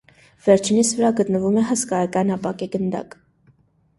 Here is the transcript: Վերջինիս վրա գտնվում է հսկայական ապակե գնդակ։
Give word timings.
Վերջինիս 0.45 0.93
վրա 0.99 1.09
գտնվում 1.19 1.59
է 1.63 1.65
հսկայական 1.71 2.31
ապակե 2.37 2.69
գնդակ։ 2.77 3.13